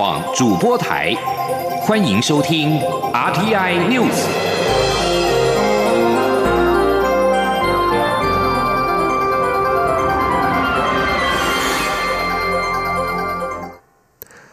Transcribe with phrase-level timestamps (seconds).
[0.00, 1.12] 网主播台，
[1.82, 2.78] 欢迎收听
[3.12, 4.14] RTI News。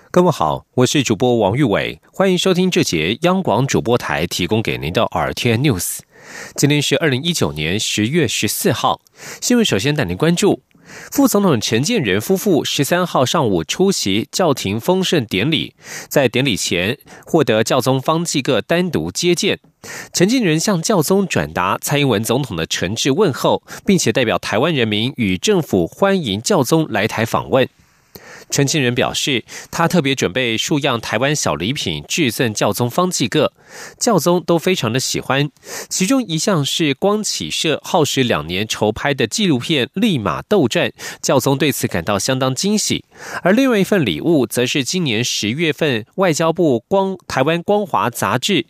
[0.10, 6.00] 各位好，我是主播王玉伟，欢迎收听这节央广主播台提供给您的 RTI News。
[6.56, 9.00] 今天是二零一九年十月十四号，
[9.40, 10.64] 新闻首先带您关注。
[11.12, 15.74] 副总统陈建仁夫妇十三号上午出席教廷丰盛典礼，
[16.08, 19.60] 在典礼前获得教宗方济各单独接见。
[20.12, 27.70] 陈建仁向教宗转达蔡英文总统的诚挚问候，并且代表台湾人民与政府欢迎教宗来台访问。
[28.50, 33.52] 陈庆仁表示，他特别准备数样台湾小礼品致赠教宗方济各，
[34.00, 35.50] 教宗都非常的喜欢。
[35.90, 40.90] 其中一项是光启社耗时两年筹拍的纪录片《立马斗战》，
[41.22, 43.04] 教宗对此感到相当惊喜。
[43.42, 48.68] 而另外一份礼物，则是今年十月份外交部光台湾光华杂志。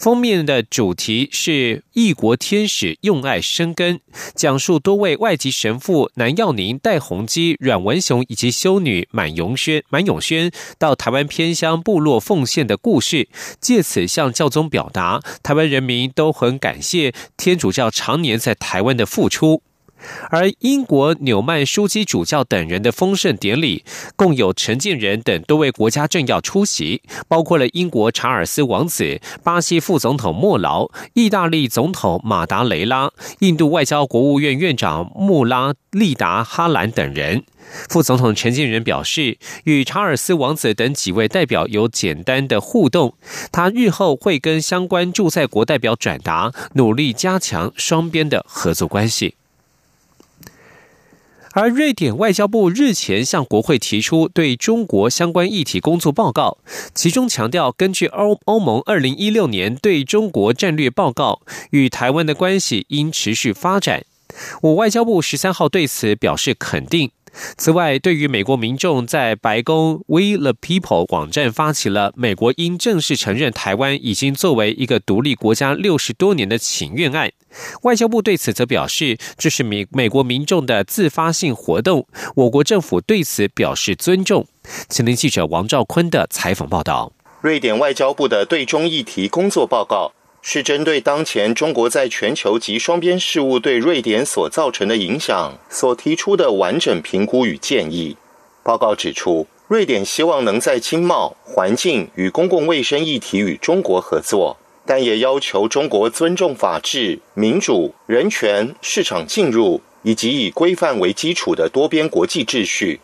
[0.00, 4.00] 封面的主题是“异国天使用爱生根”，
[4.34, 13.28] 讲述多位外籍神父南耀宁、戴宏基、阮文雄以及修女满永轩、满永轩到台湾偏乡部落奉献的故事，
[13.60, 19.62] 借此向教宗表达台湾人民都很感谢天主教常年在台湾的付出。
[20.30, 23.84] 而英国纽曼枢机主教等人的丰盛典礼，
[24.16, 37.44] 共有陈建仁等多位国家政要出席，包括了英国查尔斯王子、巴西副总统莫劳、意大利总统马达雷拉、印度外交国务院院长穆拉利达哈兰等人。
[37.88, 43.14] 副总统陈建仁表示，与查尔斯王子等几位代表有简单的互动，
[43.52, 49.36] 他日后会跟相关驻在国代表转达，努力加强双边的合作关系。
[51.52, 56.58] 而瑞典外交部日前向国会提出对中国相关议题工作报告，
[56.94, 64.04] 其中强调，根据欧欧盟二零一六年对中国战略报告，与台湾的关系应持续发展。
[64.62, 67.10] 我外交部十三号对此表示肯定。
[67.32, 77.30] 此外，对于美国民众在白宫 We the People 网站发起了美国应正式承认台湾已经作为一个独立国家六十多年的请愿案，
[77.82, 84.46] 外交部对此则表示，这是美美国民众的自发性活动，我国政府对此表示尊重。
[84.88, 87.12] 请听记者王兆坤的采访报道。
[87.40, 90.12] 瑞典外交部的对中议题工作报告。
[90.42, 98.16] 是针对当前中国在全球及双边事务对瑞典所造成的影响所提出的完整评估与建议。
[98.62, 104.56] 报告指出，瑞典希望能在经贸、环境与公共卫生议题与中国合作，
[104.86, 113.00] 但也要求中国尊重法治、民主、人权、市场进入以及以规范为基础的多边国际秩序。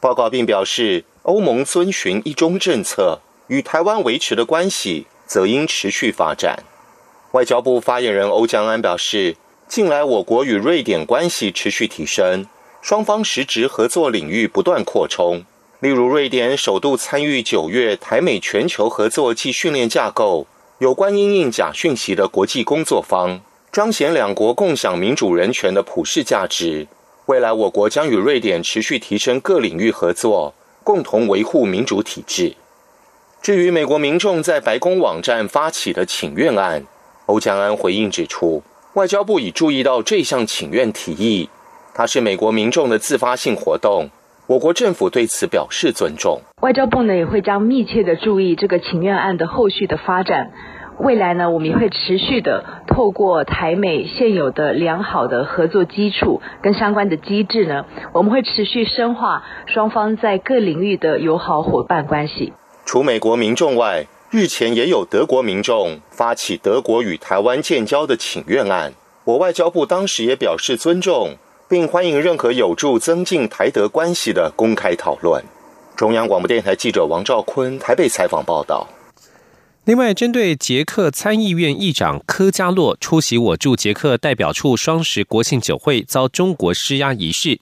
[0.00, 6.64] 报告并表示，欧盟遵循一中政策，与台湾维持的关系则应持续发展。
[7.32, 9.36] 外交部发言人欧江安表示，
[9.68, 12.46] 近来我国与瑞典关系持续提升，
[12.82, 15.44] 双方实质合作领域不断扩充。
[15.78, 20.48] 例如，瑞典首度参与九月台美全球合作暨训练架构
[20.78, 23.40] 有关因应假讯息的国际工作坊，
[23.70, 26.88] 彰显两国共享民主人权的普世价值。
[27.26, 30.52] 未来，我国将与瑞典持续提升各领域合作，
[30.82, 32.56] 共同维护民主体制。
[33.40, 36.84] 至于美国民众在白宫网站发起的请愿案，
[37.30, 38.64] 欧江安回应指出，
[38.94, 41.48] 外交部已注意到这项请愿提议，
[41.94, 44.08] 它是美国民众的自发性活动，
[44.48, 46.40] 我国政府对此表示尊重。
[46.60, 50.50] 外交部呢也会将密切的注意这个请愿案的后续的发展，
[50.98, 62.52] 未来呢我们也会持续的透过台美现有的良好的合作基础跟相关的机制呢，我们会持续深化双方在各领域的友好伙伴关系。
[62.84, 64.06] 除美国民众外。
[64.30, 71.34] 日前也有德国民众发起德国与台湾建交的请愿案，我外交部当时也表示尊重，
[71.68, 75.42] 并欢迎任何有助增进台德关系的公开讨论。
[75.96, 78.86] 中央广播电台记者王兆坤台北采访报道。
[79.90, 87.58] 另外，针对捷克参议院议长科加洛出席我驻捷克代表处双十国庆酒会遭中国施压一事，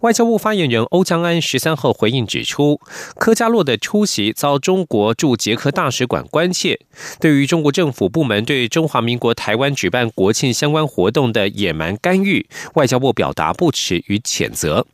[0.00, 2.80] 外交部发言人欧江安十三号回应指出，
[3.14, 6.80] 科加洛的出席遭中国驻捷克大使馆关切，
[7.20, 14.84] 对于中国政府部门对中华民国台湾举办国庆相关活动的野蛮干预，外交部表达不耻与谴责。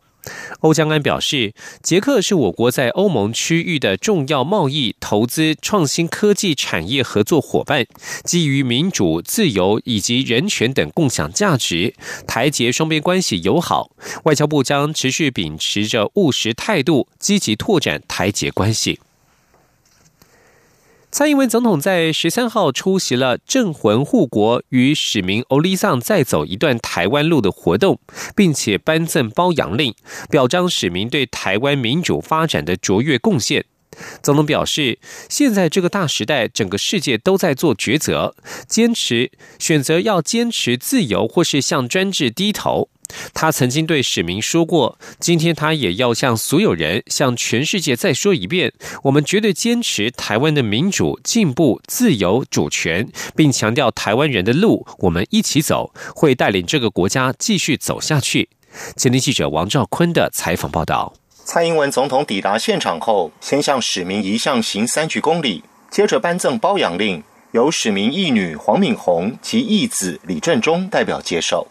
[0.61, 7.87] 欧江安表示，捷克是我国在欧盟区域的重要贸易、投资、创新科技产业合作伙伴，
[8.25, 11.95] 基于民主、自由以及人权等共享价值，
[12.27, 13.91] 台捷双边关系友好。
[14.25, 19.01] 外交部将持续秉持着务实态度，积极拓展台捷关系。
[21.17, 28.01] 蔡英文总统在十三号出席了“镇魂护国”与使民欧利桑再走一段台湾路的活动，
[28.35, 29.95] 并且颁赠褒扬令，
[30.29, 33.65] 表彰使民对台湾民主发展的卓越贡献。
[34.23, 34.99] 总统表示，
[35.29, 38.35] 现在这个大时代，整个世界都在做抉择，
[38.69, 42.89] 坚持选择要坚持自由，或是向专制低头。
[43.33, 48.73] 他曾经对史明说过，今天他也要向所有人、向全世界再说一遍：
[49.05, 58.49] 我们绝对坚持台湾的民主、进步、自由、主权，并强调台湾人的路，我们一起走，会带领这个国家继续走下去。
[58.97, 61.15] 前天记者王兆坤的采访报道。
[61.47, 71.67] 蔡英文总统抵达现场后，先向史明遗像行三鞠躬礼，接着颁赠褒扬令，由史明义女黄敏红及义子李正中代表接受。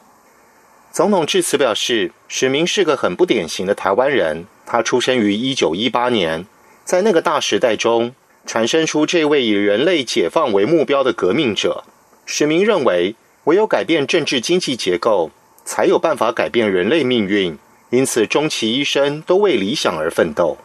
[0.92, 4.46] 总统致辞表示，史明是个很不典型的台湾人。
[4.64, 6.46] 他出生于一九一八年，
[6.86, 8.14] 在那个大时代中，
[8.46, 11.84] 产生出这位以人类解放为目标的革命者。
[12.28, 13.16] 史明认为，
[13.46, 15.32] 唯有改变政治经济结构，
[15.66, 17.58] 才有办法改变人类命运。
[17.94, 20.58] 因此，终其一生都为理想而奋斗。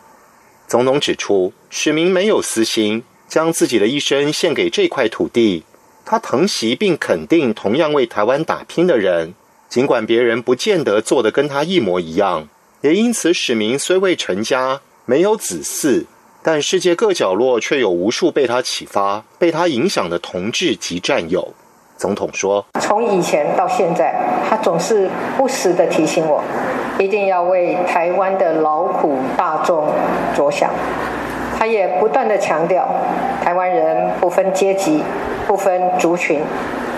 [0.66, 5.64] 总统指出，史明没有私心，将自己的一生献给这块土地。
[6.06, 9.34] 他疼惜并肯定同样为台湾打拼的人。
[9.68, 12.48] 尽管别人不见得做得跟他一模一样，
[12.80, 16.06] 也因此史明虽未成家，没有子嗣，
[16.42, 21.52] 但世界各角落却有无数被他启发、被他影响的同志及战友。
[21.98, 24.14] 总统说：“从以前到现在，
[24.48, 26.42] 他总是不时的提醒我，
[26.98, 29.86] 一定要为台湾的劳苦大众
[30.36, 30.70] 着想。
[31.58, 32.88] 他也不断的强调，
[33.42, 35.02] 台湾人不分阶级、
[35.46, 36.40] 不分族群。”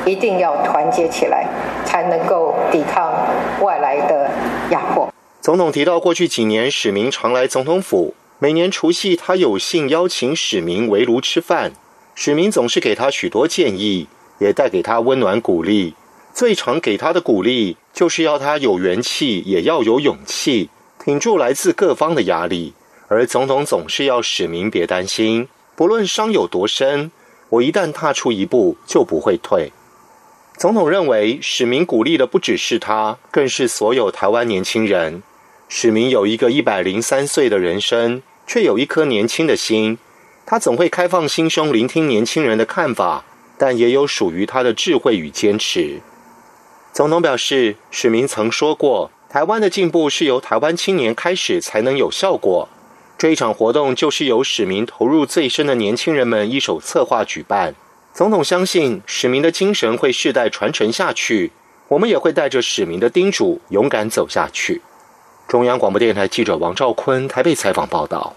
[0.06, 1.47] 一定要团结起来，
[1.85, 3.12] 才能够抵抗
[3.61, 4.31] 外来的
[4.70, 5.06] 压迫。
[5.43, 11.73] 总统提到，过去几年史明常来总统府，每年除夕他有幸邀请史明围炉吃饭，
[12.14, 14.08] 史明总是给他许多建议，
[14.38, 15.94] 也带给他温暖鼓励。
[16.41, 20.71] 最常给他的鼓励，就是要他有元气，也要有勇气，
[21.05, 22.73] 挺住来自各方的压力。
[23.09, 27.13] 而总统总是要史明别担心，不论伤有多深，
[27.51, 29.71] 我一旦踏出一步，就不会退。
[30.57, 35.23] 总统认为，史明鼓励的不只是他，更是所有台湾年轻人。
[35.69, 39.99] 史明有一个一百零三岁的人生，却有一颗年轻的心。
[40.47, 43.27] 他总会开放心胸，聆听年轻人的看法，
[43.59, 46.01] 但也有属于他的智慧与坚持。
[46.93, 52.69] 总统表示，史明曾说过，台湾的进步是由台湾青年开始才能有效果。
[53.17, 57.75] 这一场活动就是由史明投入最深的年轻人们一手策划举办。
[58.13, 61.53] 总统相信史明的精神会世代传承下去，
[61.89, 64.83] 我们也会带着史明的叮嘱，勇敢走下去。
[65.47, 68.35] 中央广播电台记者王兆坤台北采访报道。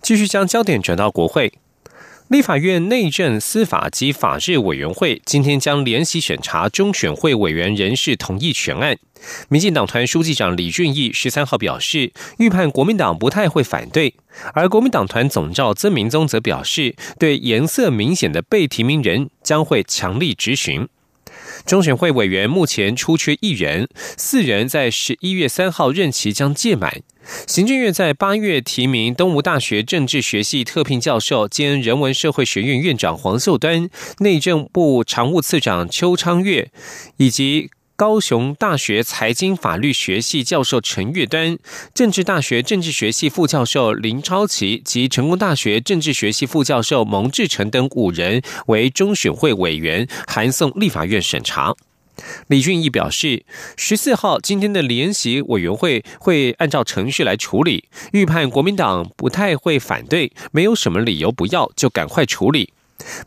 [0.00, 1.52] 继续将焦点转到国会。
[2.32, 8.96] 立法院内政、司法及法制委员会今天将联席审查中选会委员人事同意全案。
[9.50, 14.14] 民进党团书记长李俊义十三号表示，预判国民党不太会反对，
[14.54, 20.88] 而国民党团总召曾明宗则表示，对颜色明显的被提名人将会强力执行。
[21.64, 27.02] 中选会委员目前出缺一人，四人在十一月三号任期将届满。
[27.46, 36.70] 行政院在八月提名东吴大学政治学系特聘教授兼人文社会学院院长黄秀端，内政部常务次长邱昌月，
[37.18, 37.70] 以及
[38.02, 41.56] 高雄大学财经法律学系教授陈月端，
[41.94, 51.76] 政治大学政治学系副教授林超奇及成功大学政治学系副教授蒙志成等五人为中选会委员，函送立法院审查。
[52.48, 53.44] 李俊毅表示，
[53.76, 62.72] 十四号今天的联席委员会会按照程序来处理，预判国民党不太会反对，没有什么理由不要，就赶快处理。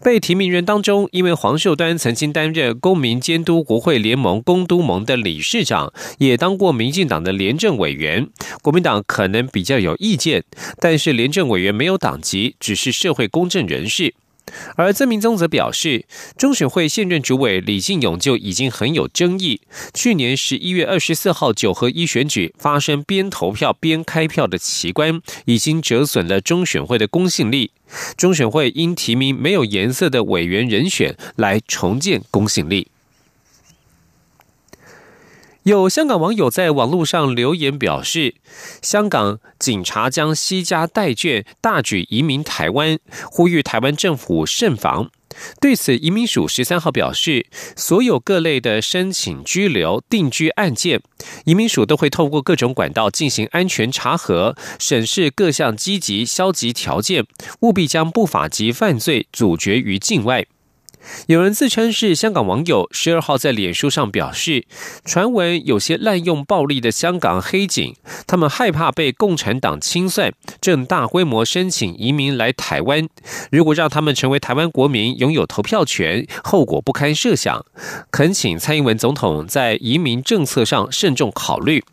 [0.01, 8.29] 被提名人当中，因为黄秀端曾经担任公民监督国会联盟公都盟的理事长，也当过民进党的廉政委员，
[8.61, 10.43] 国民党可能比较有意见，
[10.79, 14.15] 但是廉政委员没有党籍，只是社会公正人士。
[14.75, 16.05] 而曾明宗则表示，
[16.37, 19.61] 中选会现任主委李进勇就已经很有争议。
[19.93, 27.71] 去年十一月二十四号九合一选举发生边投票边开票的奇观，已经折损了中选会的公信力。
[28.17, 32.87] 中选会应提名没有颜色的委员人选来重建公信力。
[35.65, 38.35] 有香港网友在网络上留言表示，
[38.83, 42.99] 香港警察将西家代卷大举移民台湾，
[43.31, 45.09] 呼吁台湾政府慎防。
[45.59, 51.01] 对此，移民署十三号表示，所有各类的申请居留、定居案件，
[51.45, 57.25] 移民署都会透过各种管道进行安全查核，审视各项积极、消极条件，
[57.61, 60.45] 务必将不法及犯罪阻绝于境外。
[61.27, 64.65] 有人自称是香港网友，十二号在脸书上表示，
[65.03, 67.95] 传闻有些滥用暴力的香港黑警，
[68.27, 73.07] 他们害怕被共产党清算，正大规模申请移民来台湾。
[73.51, 77.65] 如果让他们成为台湾国民，拥有投票权，后果不堪设想。
[78.11, 81.83] 恳请蔡英文总统在移民政策上慎重考虑。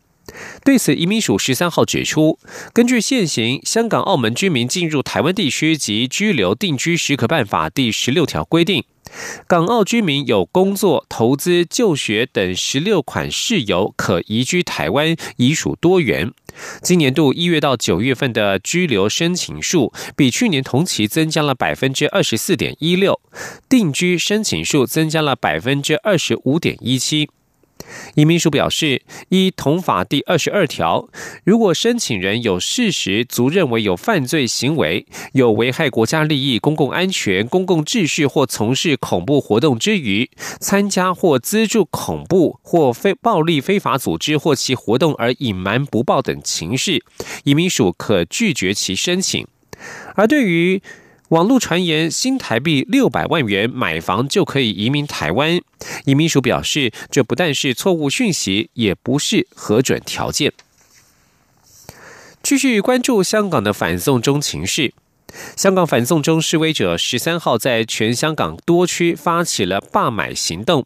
[0.65, 2.39] 对此，移民署十三号指出，
[2.73, 8.85] 根据现行香港、澳门居民进入台湾地区及居留定居许可办法第十六条规定。
[9.47, 16.33] 港澳居民有工作、投资、就学等十六款事由可移居台湾，已属多元。
[16.83, 23.21] 今年度一月到九月份的居留申请数比去年同期增加了百分之二十四点一六，
[23.69, 27.31] 定居申请数增加了百分之二十五点一七。
[28.15, 31.09] 移民署表示，依同法第二十二条，
[31.45, 40.31] 如果申请人有事实足认为有犯罪行为，有危害国家利益、公共安全、公共秩序或从事恐怖活动之余，
[40.61, 47.03] 参加或资助恐怖或非暴力非法组织或其活动而隐瞒不报等情事，
[47.45, 49.47] 移民署可拒绝其申请。
[50.15, 50.81] 而对于
[51.33, 55.59] 网络传言新台币六百万元买房就可以移民台湾，
[56.05, 60.53] 移民署表示，这不但是错误讯息，也不是核准条件。
[62.43, 64.93] 继续关注香港的反送中情势，
[65.57, 70.85] 香港反送中示威者十三号在全香港多区发起了罢买行动，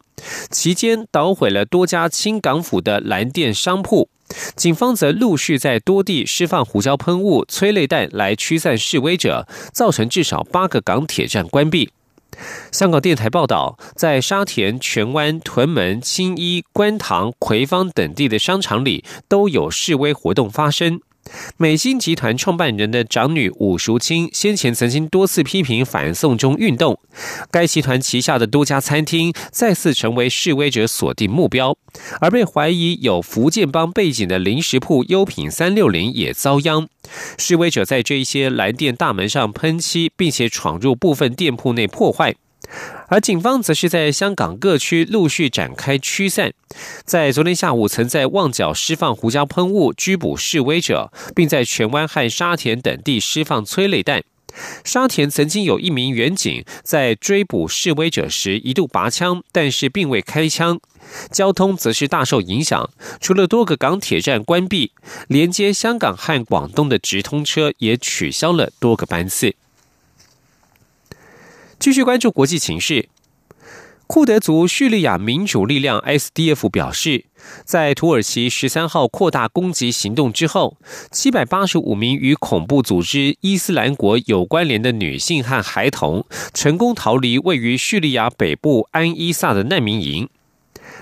[0.49, 4.09] 期间捣毁了多家清港府的蓝店商铺。
[4.55, 11.89] 警方则陆续在多地释放胡椒喷雾、催泪弹来驱散示威者，造成至少八个港铁站关闭。
[12.71, 20.99] 香港电台报道，在沙田、荃湾、屯门、青衣、观塘、葵芳等地的商场里，都有示威活动发生。
[21.57, 26.99] 美心集团创办人的长女武淑清先前曾经多次批评反送中运动，
[27.51, 31.75] 该集团旗下的多家餐厅再次成为示威者锁定目标，
[32.19, 36.87] 而被怀疑有福建帮背景的零食铺优品三六零也遭殃。
[37.37, 42.35] 示威者在这一些蓝店大门上喷漆，并且闯入部分店铺内破坏。
[43.07, 46.51] 而警方则是在香港各区陆续展开驱散，
[47.05, 54.23] 在昨天下午曾在旺角释放胡椒喷雾拘捕示威者，并在荃湾和沙田等地释放催泪弹。
[54.83, 60.79] 沙田曾经有一名员警在追捕示威者时一度拔枪，但是并未开枪。
[61.31, 62.89] 交通则是大受影响，
[63.21, 64.91] 除了多个港铁站关闭，
[65.27, 69.55] 连接香港和广东的直通车也取消了多个班次。
[71.79, 73.07] 继续关注国际情势，
[74.07, 77.25] 库德族叙利亚民主力量 SDF 表示，
[77.63, 80.77] 在土耳其十三号扩大攻击行动之后，
[81.11, 90.27] 七百八十五名与恐怖组织伊斯兰国有关联的女性和孩童成功逃离位于叙利亚北部安伊萨的难民营。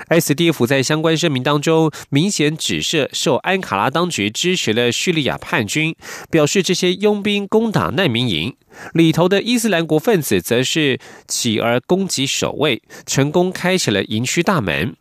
[0.09, 5.95] SDF 在相关声明当中明显指涉受安卡拉当局支持的叙利亚叛军，
[6.29, 8.55] 表示这些佣兵攻打难民营
[8.93, 14.95] 里头的伊斯兰国分子则是起而攻击守卫，成功开启了营区大门。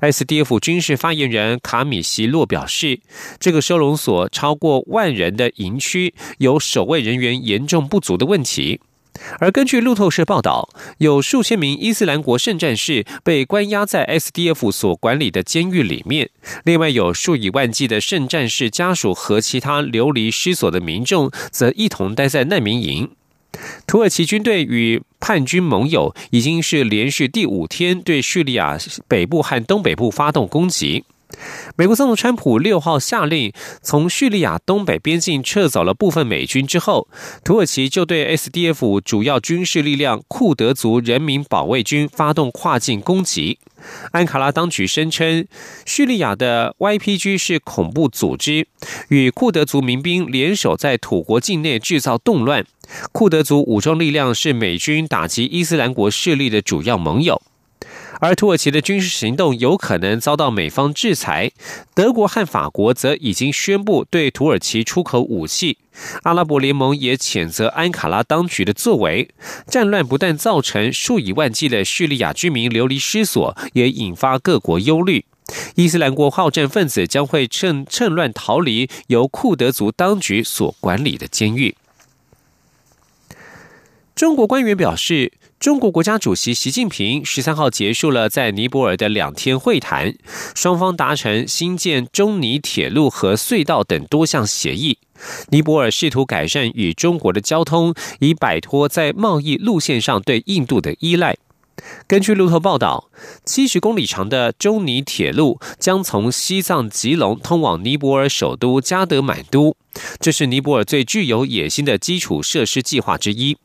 [0.00, 3.00] SDF 军事发言人卡米希洛表示，
[3.40, 8.80] 这个收容所超过万人的营区有守卫人员严重不足的问题。
[9.38, 10.68] 而根据路透社报道，
[10.98, 16.30] 有数千名伊斯兰国圣战士被关押在 SDF 所管理的监狱里面，
[16.64, 23.10] 另外有数以万计的圣战士家属和其他流离失所的民众则一同待在难民营。
[23.86, 31.04] 土耳其军队与叛军盟友已经是连续第五天对叙利亚北部和东北部发动攻击。
[31.76, 37.08] 美国总统川普六号下令从叙利亚东北边境撤走了部分美军之后，
[37.42, 43.58] 土耳其就对 SDF 主要军事力量库德族人民保卫军发动跨境攻击。
[44.12, 45.46] 安卡拉当局声称，
[45.84, 48.66] 叙利亚的 YPG 是恐怖组织，
[49.08, 52.64] 与库德族民兵联手在土国境内制造动乱。
[53.12, 57.42] 库德族武装力量是美军打击伊斯兰国势力的主要盟友。
[58.20, 61.50] 而土耳其的军事行动有可能遭到美方制裁，
[61.94, 65.78] 德国和法国则已经宣布对土耳其出口武器。
[66.22, 69.28] 阿拉伯联盟也谴责安卡拉当局的作为。
[69.66, 75.24] 战乱不但造成数以万计的叙利亚居民流离失所，也引发各国忧虑。
[75.74, 81.76] 伊斯兰国好战分子将会趁趁乱逃离由库德族当局所管理的监狱。
[84.14, 85.32] 中国官员表示。
[85.64, 90.14] 中国国家主席习近平十三号结束了在尼泊尔的两天会谈，
[90.54, 94.98] 双方达成新建中尼铁路和隧道等多项协议。
[95.48, 101.34] 尼泊尔试图改善与中国的交通，以摆脱在贸易路线上对印度的依赖。
[102.06, 103.08] 根据路透报道，
[103.46, 109.74] 七十公里长的中尼铁路将从西藏吉隆通往尼泊尔首都加德满都，
[110.20, 113.56] 这是尼泊尔最具有野心的基础设施计划之一。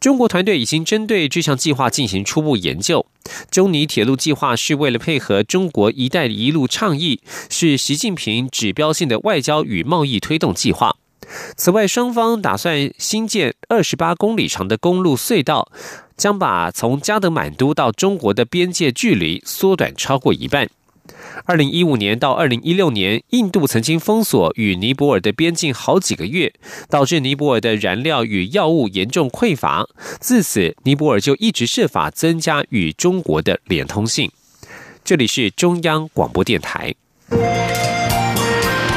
[0.00, 3.04] 中国团队已经针对这项计划进行初步研究。
[3.50, 10.96] 中尼铁路计划是为了配合中国“一带一路”倡议，是习近平指标性的外交与贸易推动计划。
[11.56, 15.70] 此外，双方打算新建二十八公里长的公路隧道，
[16.16, 20.70] 将把从加德满都到中国的边界距离缩短超过一半。
[21.44, 26.52] 二零一五年到二零一六年，印度曾经封锁与尼泊尔的边境好几个月，
[26.88, 29.86] 导致尼泊尔的燃料与药物严重匮乏。
[30.20, 34.30] 自此，尼泊尔就一直设法增加与中国的连通性。
[35.04, 36.94] 这里是中央广播电台。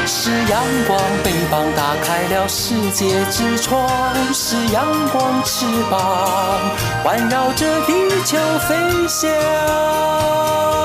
[0.04, 6.60] 是阳光，翅膀打开了世界之窗；是阳光，翅膀
[7.02, 7.92] 环绕着地
[8.24, 8.36] 球
[8.68, 8.76] 飞
[9.08, 10.81] 翔。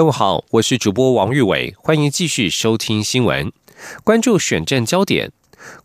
[0.00, 3.52] 各位好，我是主播王玉伟，欢迎继续收听新闻，
[4.02, 5.30] 关注选战焦点。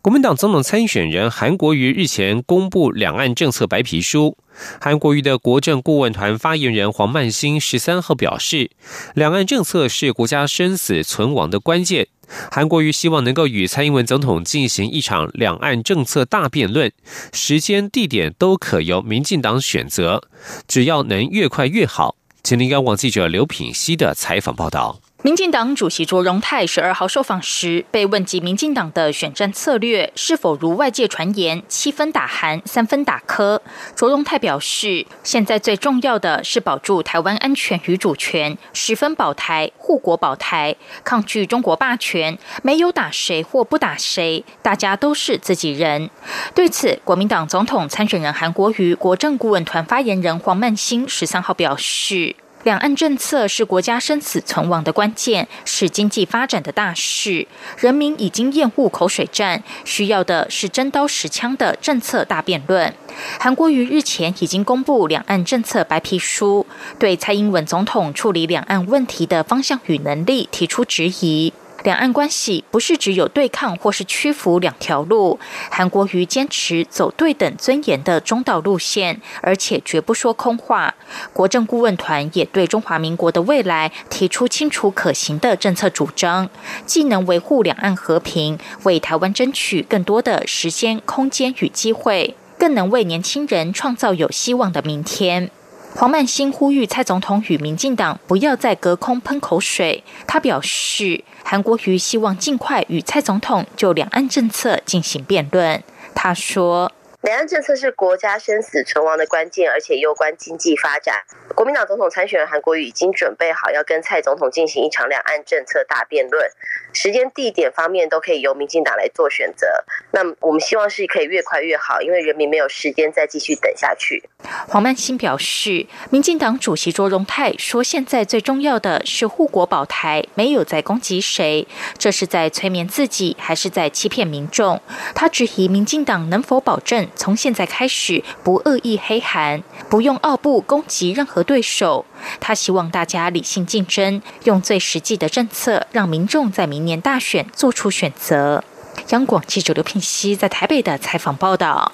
[0.00, 4.38] 国民党总统参选人韩国瑜日前公布两岸政策白皮书，
[4.80, 8.70] 韩国瑜的国政顾问团发言人黄曼兴十三号表示，
[9.12, 12.08] 两岸政策是国家生死存亡的关键。
[12.50, 16.90] 韩国瑜希望能够与蔡英文总统进行一场两岸政策大辩论，
[17.34, 20.22] 时间地点都可由民进党选择，
[20.66, 22.16] 只要能越快越好。
[22.46, 25.00] 请您央网记者刘品熙的采访报道。
[25.22, 33.60] 民进党主席卓荣泰十二号受访时，被问及民进党的选战策略是否如外界传言七分打韩、三分打科，
[33.96, 46.08] 卓荣泰表示，现在最重要的是保住台湾安全与主权，十分保台、护国保台，抗拒中国霸权，没有打谁或不打谁，大家都是自己人。
[46.54, 52.36] 对此，国民党总统参选人韩国瑜国政顾问团发言人黄曼兴十三号表示。
[52.66, 57.46] 两岸政策是国家生死存亡的关键，是经济发展的大事。
[57.78, 62.92] 人民已经厌恶口水战，需要的是真刀实枪的政策大辩论。
[63.38, 66.66] 韩国瑜日前已经公布两岸政策白皮书，
[66.98, 71.52] 对蔡英文总统处理两岸问题的方向与能力提出质疑。
[71.86, 75.38] 两岸关系不是只有对抗或是屈服两条路，
[75.70, 80.92] 韩国瑜坚持走对等尊严的中道路线，而且绝不说空话。
[81.32, 86.50] 国政顾问团也对中华民国的未来提出清楚可行的政策主张，
[86.84, 95.52] 既能维护两岸和平，为台湾争取更多的时间、空间与机会，更能为年轻人创造有希望的明天。
[95.94, 100.02] 黄曼兴呼吁蔡总统与民进党不要再隔空喷口水。
[100.26, 105.82] 他表示，韩国瑜希望尽快与蔡总统就两岸政策进行辩论。
[106.14, 106.92] 他说。
[107.22, 111.24] 两岸政策是国家生死存亡的关键，而且攸关经济发展。
[111.54, 116.48] 国民党总统参选人韩国瑜已经准备好要跟蔡总统进行一场两岸政策大辩论，
[116.92, 119.66] 时间、地点方面都可以由民进党来做选择。
[120.12, 124.22] 那我们希望是可以越快越好，因为人民没有时间再继续等下去。
[124.68, 134.80] 黄曼新表示，民进党主席卓荣泰说，现在最重要的是护国保台，没有在攻击谁，这是在催眠自己，还是在欺骗民众？
[135.14, 137.05] 他质疑民进党能否保证。
[137.14, 142.04] 从现在开始，不恶意黑韩，不用傲步攻击任何对手。
[142.40, 148.64] 他希望大家理性竞争，用最实际的政策，让民众在明年大选做出选择。
[149.10, 151.92] 央广记者刘品熙在台北的采访报道。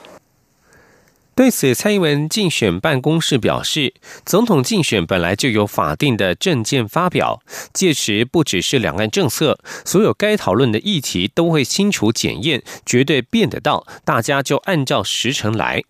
[1.34, 3.94] 对此，蔡英文竞选办公室表示，
[4.26, 7.42] 总统竞选本来就有法定的政见发表，
[7.72, 15.82] 届时不只是两岸政策，所有该讨论的议题都会清楚检验，绝对变得到，大家就按照时程来。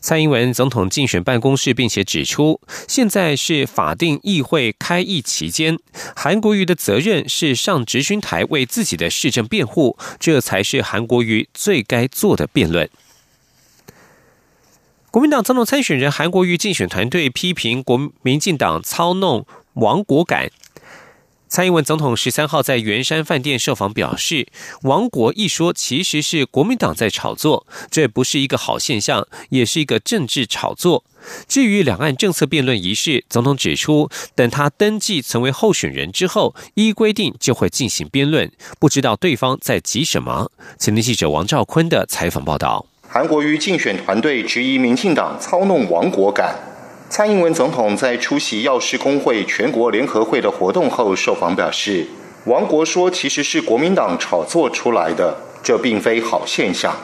[0.00, 5.78] 蔡英文总统竞选办公室并且指出，现在是法定议会开议期间，
[6.16, 12.88] 韩国瑜的责任是上执询台为自己的市政辩护，这才是韩国瑜最该做的辩论。
[15.10, 20.50] 国民党总统参选人韩国瑜竞选团队批评国民进党操弄亡国感。
[21.48, 24.48] 蔡英文总统十三号在圆山饭店受访表示，
[24.82, 31.04] 亡国一说其实是国民党在炒作，这不是一个好现象，也是一个政治炒作。
[31.48, 40.50] 至于两岸政策辩论仪式，总统指出，等他登记成为候选人之后，依规定就会进行辩论，不知道对方在急什么。
[40.78, 42.84] 前天记者王兆坤的采访报道。
[43.10, 46.54] 韩国瑜竞选团队质疑民进党操弄亡国感。
[47.08, 52.06] 蔡英文总统在出席药师工会全国联合会的活动后受访表示
[52.44, 56.94] ：“亡国说其实是国民党炒作出来的，这并非好现象。”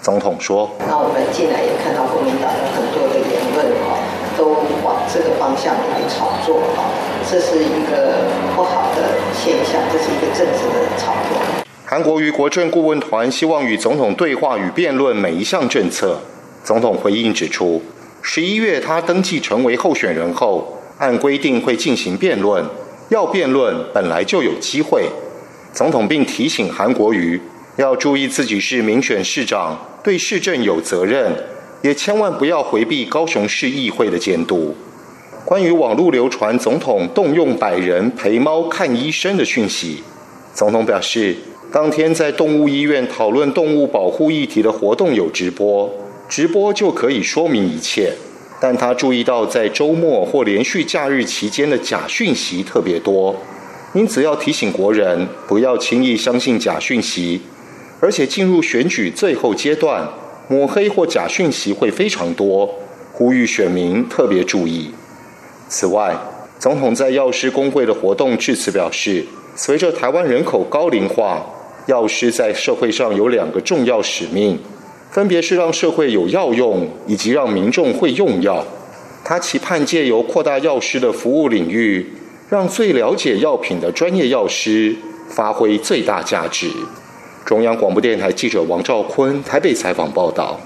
[0.00, 4.00] 总统说：“那我们进来也看到国民党有很多的言论哈，
[4.38, 6.88] 都往这个方向来炒作哈，
[7.30, 11.59] 这是一个不好的现象，这是一个政治的炒作。”
[11.90, 16.20] 韩国瑜国政顾问团希望与总统对话与辩论每一项政策。
[16.62, 17.82] 总统回应指出。
[18.22, 22.64] 十一月，他登记成为候选人后，按规定会进行辩论。
[23.08, 25.08] 要辩论，本来就有机会。
[25.72, 27.40] 总统并提醒韩国瑜
[27.74, 31.34] 要注意自己是民选市长，对市政有责任，
[31.82, 34.76] 也千万不要回避高雄市议会的监督。
[35.44, 40.04] 关于网络流传总统动用百人陪猫看医生的讯息，
[40.54, 41.34] 总统表示，
[41.72, 45.88] 当天在动物医院讨论动物保护议题的活动有直播。
[46.28, 48.12] 直播就可以说明一切，
[48.60, 53.36] 但他注意到在周末或连续假日期间的假讯息特别多，
[53.94, 57.40] 因此要提醒国人不要轻易相信假讯息，
[58.00, 60.08] 而且进入选举最后阶段，
[60.48, 62.68] 抹黑或假讯息会非常多，
[63.12, 64.92] 呼吁选民特别注意。
[65.68, 66.16] 此外，
[66.58, 69.24] 总统在药师工会的活动致辞表示，
[69.56, 71.44] 随着台湾人口高龄化，
[71.86, 74.58] 药师在社会上有两个重要使命。
[75.10, 78.64] 分别是让社会有药用，以及让民众会用药。
[79.24, 82.06] 他期盼借由扩大药师的服务领域，
[82.48, 84.94] 让最了解药品的专业药师
[85.28, 86.70] 发挥最大价值。
[87.44, 90.60] 中央广播电台记者王兆坤台北采访报道。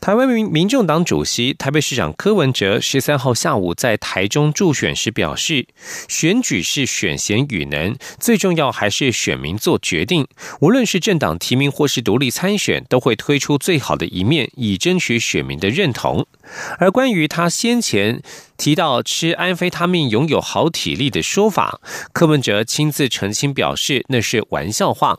[0.00, 5.66] 台湾民民众党主席、台北市长柯文哲十三号下午在台中助选时表示，
[6.08, 10.26] 选举是选贤与能，最重要还是选民做决定。
[10.60, 16.26] 无论是政党提名或是独立参选，都会推出最好的一面，以争取选民的认同。
[16.78, 18.22] 而关于他先前
[18.56, 21.80] 提到吃安非他命拥有好体力的说法，
[22.12, 25.18] 柯文哲亲自澄清表示，那是玩笑话。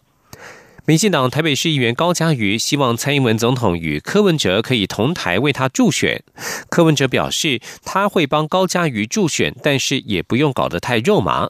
[0.85, 6.23] 民进党台北市议员高嘉瑜希望蔡英文总统与柯文哲可以同台为他助选。
[6.69, 11.49] 柯文哲表示，他会帮高嘉瑜助选，但是也不用搞得太肉麻。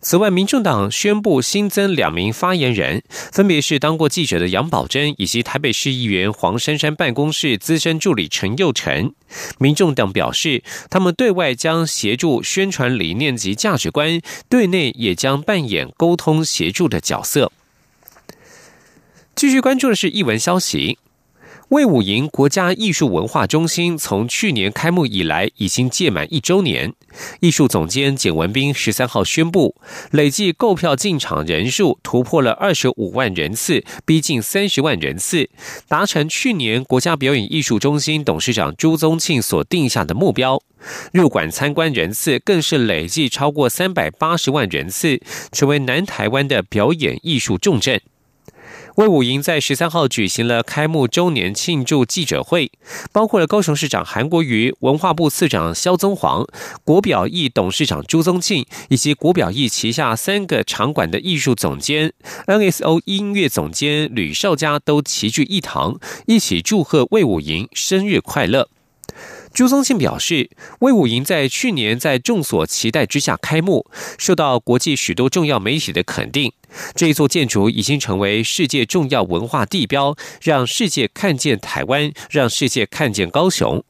[0.00, 9.12] 此外，民众党宣布新增两名发言人，分别是当过记者的杨宝珍以及台北市议员黄珊珊办公室资深助理陈佑成。
[9.58, 17.50] 民众党表示，他们对外将协助宣传理念及价值观，对内也将扮演沟通协助的角色。
[19.36, 20.96] 继续关注的是译文消息。
[21.68, 26.94] 魏武营国家艺术文化中心从去年开幕以来，已经届满一周年。
[27.40, 29.74] 艺术总监简文斌十三号宣布，
[30.10, 35.50] 累计购票进场人数突破了二十五万人次，逼近三十万人次，
[35.86, 40.62] 达成去年国家表演艺术中心董事长朱宗庆所定下的目标。
[41.12, 45.20] 入馆参观人次更是累计超过三百八十万人次，
[45.52, 48.00] 成为南台湾的表演艺术重镇。
[48.96, 52.72] 魏武营在十三号举行了开幕周年庆祝记者会，
[53.12, 56.46] 包括了高雄市长韩国瑜、文化部次长肖宗煌、
[56.82, 62.14] 国表艺董事长朱宗庆，以及国表艺旗下三个场馆的艺术总监、
[62.46, 68.70] NSO 音乐总监吕少佳都齐聚一堂，一起祝贺魏武营生日快乐。
[69.52, 73.86] 朱宗庆表示，威武营在去年在众所期待之下开幕，
[74.18, 76.52] 受到国际许多重要媒体的肯定。
[76.94, 83.82] 这一座建筑已经成为世界重要文化地标，让世界看见台湾，让世界看见高雄。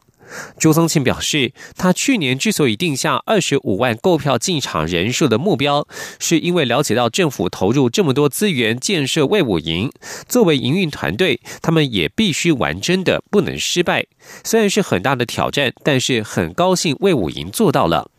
[0.59, 5.87] 朱宗庆表示，他去年之所以定下二十五万购票进场人数的目标，
[6.19, 9.91] 是因为了解到政府投入这么多资源建设魏武营，
[10.29, 14.07] 作为营运团队，他们也必须完真的，不能失败。
[14.45, 18.11] 虽然是很大的挑战，但是很高兴魏武营做到了。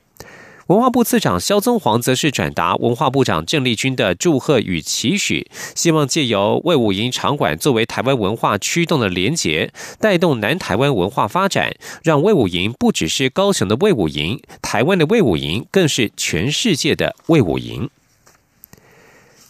[0.68, 17.90] 文化部次长肖宗煌则是转达文化部长郑丽君的祝贺与期许，希望借由魏武营场馆作为台湾文化驱动的连结，带动南台湾文化发展，让魏武营不只是高雄的魏武营，台湾的魏武营，更是全世界的魏武营。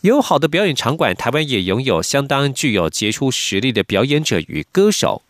[0.01, 5.23] 有好的表演场馆，台湾也拥有相当具有杰出实力的表演者与歌手。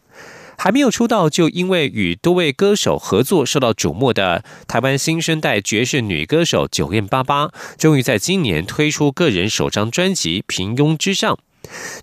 [0.57, 11.33] 还没有出道就因为与多位歌手合作受到瞩目的台湾新生代爵士女歌手九燕八八，终于在今年推出个人首张专辑《平庸之上》。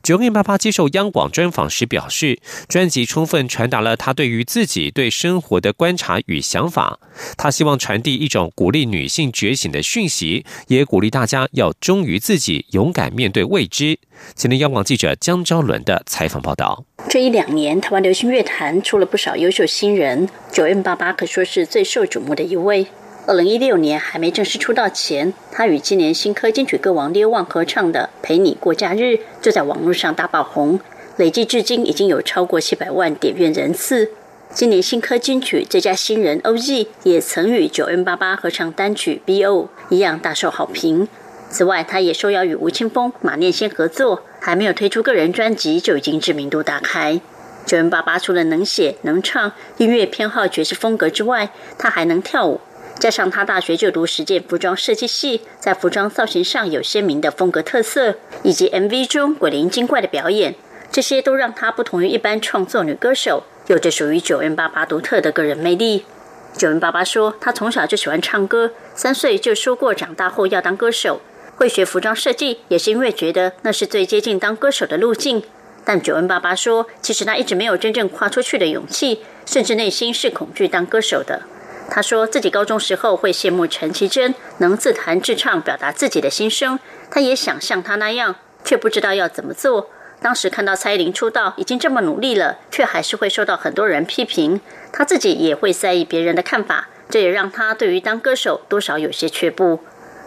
[0.03, 6.99] 九零八八接受央广专访时表示，专辑充分传达了他对于自己对生活的观察与想法。
[7.37, 13.99] 他希望传递一种鼓励女性觉醒的讯息，也鼓励大家要忠于自己，勇敢面对未知。
[14.35, 22.87] 今天央广记者江昭伦的采访报道：这一两年，台湾流行乐坛出了不少优秀新人，九零八八可说是最受瞩目的一位。
[23.27, 29.03] 二零一六年还没正式出道前，他与今年新科金曲歌王列旺合唱的《陪你过假日》
[29.41, 30.79] 就在网络上大爆红，
[31.17, 34.11] 累计至今已经有超过七百万点阅人次。
[34.53, 41.09] 今年新科金曲最佳新人 OZ 也曾与九 N 八八合唱单曲《BO》，一样大受好评。
[41.49, 47.19] 此外，他也受邀与吴青峰、马念先合作，还没有推出个人专辑就已经知名度大开。
[47.65, 52.61] 九 N 八八除了能写能唱，音乐偏好爵士风格之外，他还能跳舞。
[52.99, 60.55] 加上他大学就读实践服装设计系，在服装造型上有鲜明的风格特色，以及 MV 中鬼灵精怪的表演，
[60.91, 66.05] 这些都让他不同于一般创作女歌手，有着属于九 N 八八独特的个人魅力。
[66.57, 71.21] 九 N 八八说，他从小就喜欢唱歌，三岁就说过长大后要当歌手，
[71.57, 75.43] 会学服装设计也是因为觉得那是最接近当歌手的路径。
[75.85, 81.43] 但九 N 八八说，其实他一直没有真正跨出去的勇气，甚至内心是恐惧当歌手的。
[81.91, 86.79] 他说自己高中时候会羡慕陈绮贞能自弹自唱表达自己的心声，
[87.11, 89.91] 他也想像她那样，却不知道要怎么做。
[90.21, 99.81] 当时看到蔡依林出道已经这么努力了，却还是会受到很多人批评，他自己也会在意别人的看法，这也让他对于当歌手多少有些却步。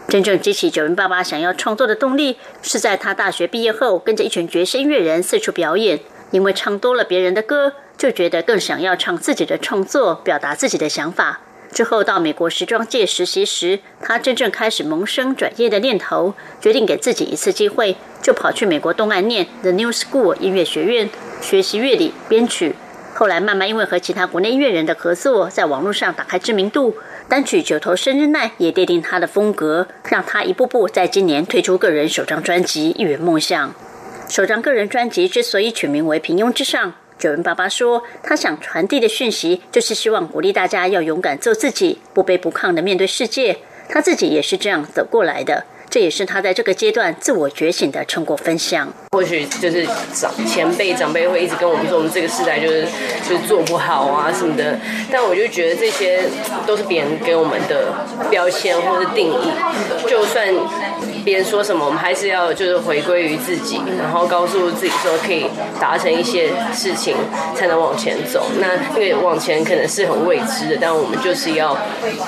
[0.07, 5.99] 真正激起九零爸爸想要创作的动力，是在他大学毕业后跟着一群爵士乐人四处表演，
[6.31, 11.41] 因为唱多了别人的歌，就觉得更想要唱自己的创作，表达自己的想法。
[11.71, 21.10] 之后到美国时装界实习时，他真正开始萌生转业的念头，决定给自己一次机会，就跑去美国东岸念 The New School 音乐学院
[21.41, 22.75] 学习乐理编曲。
[23.13, 26.95] 后来慢慢因为和其他国内音乐人的合作，在网络上打开知名度，
[27.27, 33.69] 单曲《九头生日奈》也奠定他的风格，让他一步步在今年推出个人首张专辑《一圆梦想》。
[34.30, 36.89] 首张个人专辑之所以取名为《平庸之上》。
[37.17, 43.58] 九恩爸爸说：“他想传递的讯息，就是希望鼓励大家要勇敢做自己，不卑不亢的面对世界。
[43.89, 48.88] 他自己也是这样走过来的。”这也是他在这个阶段自我觉醒的成果分享。
[49.12, 52.86] 或许就是长前辈长辈会一直跟我们说，我们这个时代就是
[53.28, 54.78] 就是做不好啊什么的。
[55.12, 56.21] 但我就觉得这些
[56.65, 57.93] 都是别人给我们的
[58.30, 59.52] 标签或者定义。
[60.08, 60.47] 就算
[61.23, 65.45] 别人说什么，我们还是要就是回归于自己，然后告诉自己说可以
[65.80, 67.15] 达成一些事情，
[67.56, 68.45] 才能往前走。
[68.60, 71.76] 那因为往前可能是很未知的，但我们就是要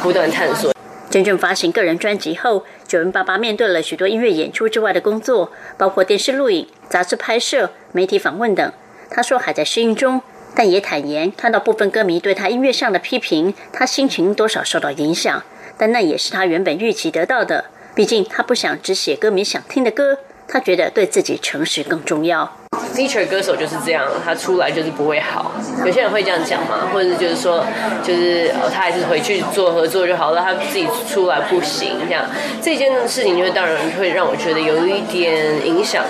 [0.01, 0.73] 不断探索。
[1.09, 8.71] 真正发行个人专辑后，九人爸爸面对了许多音乐演出之外的工作，包括电视录影、杂志拍摄、媒体访问等。
[9.09, 10.21] 他说还在适应中，
[10.53, 15.43] 但也坦言看到部分歌迷对他音乐上的批评，他心情多少受到影响。
[15.77, 22.55] 但那也是他原本预期得到的，毕竟他不想只写歌迷想听的歌，他觉得对自己诚实更重要。
[22.95, 25.51] Feature 歌手就是这样，他出来就是不会好。
[25.85, 27.63] 有些人会这样讲嘛，或者就是说，
[28.03, 32.25] 就是哦，他还是回去做合作就好了，他自己出来不行这样。
[32.61, 36.03] 这件事情就当然会让我觉得有一点影响，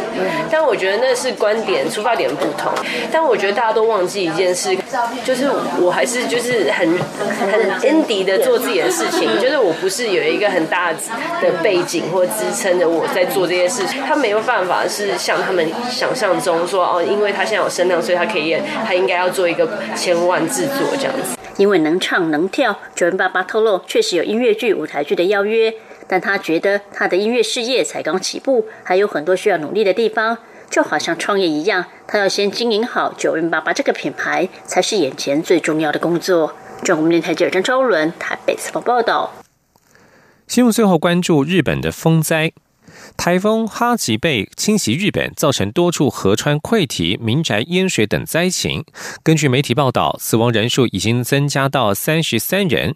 [0.52, 2.72] 但我觉得那是观点出发点不同。
[3.12, 4.76] 但我觉得大家都忘记一件事，
[5.24, 5.48] 就是
[5.80, 6.98] 我还是就是很
[7.52, 16.49] 很 indie 的做自己的事情，就是我不是有一个很大的背景或支撑的我在做这些事情，他没有办法是像他们想象中。
[16.68, 21.38] 说哦，因为他现在有声量，所以他可以，他应该要做一个千万制作这样子。
[21.58, 25.74] 因为能唱能跳，九零爸爸透露确实有音乐剧、舞台剧的邀约，
[26.08, 30.38] 但他觉得他的音乐事业才刚起步，还有很多需要努力的地方。
[30.70, 36.54] 就好像创业一样，他要先经营好九零爸爸这个品牌，才是眼前最重要的工作。
[36.84, 39.34] 中国电台记者张昭伦台北采访报道。
[40.48, 42.52] 新闻最后关注日本的风灾。
[43.19, 48.86] 台风哈吉贝侵袭日本，造成多处河川溃堤、民宅淹水等灾情。
[49.21, 52.95] 根据媒体报道，死亡人数已经增加到三十三人。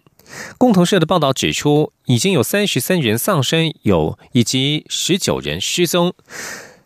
[0.56, 6.14] 共同社的报道指出，已经有三十三人丧生，有以及十九人失踪。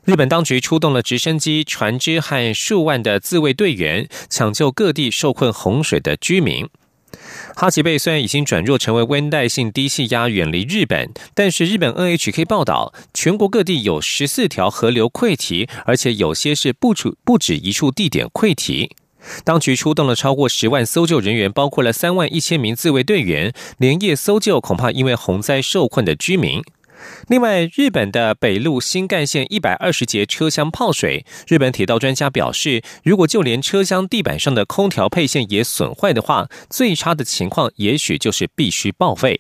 [0.05, 6.69] 日本当局出动了直升机、船只和数万的自卫队员，抢救各地受困洪水的居民。
[7.55, 18.91] 哈吉贝虽然已经转弱成为温带性低气压，远离日本，但是日本 NHK 报道，全国各地有十四条河流溃堤，而且有些是不处不止一处地点溃堤。
[19.45, 26.63] 当局出动了超过十万搜救人员，包括了三万一千名自卫队员，连夜搜救恐怕因为洪灾受困的居民。
[27.29, 39.39] 另外，日本的北陆新干线一百二十节车厢泡水，日本铁道专家表示，如果就连车厢地板上的空调配线也损坏的话，最差的情况也许就是必须报废。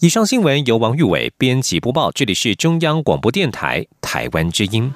[0.00, 4.92] 以上新闻由王玉伟编辑播报，这里是中央广播电台台湾之音。